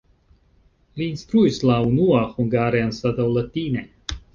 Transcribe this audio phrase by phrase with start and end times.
[1.01, 3.91] Li instruis la unua hungare anstataŭ latine.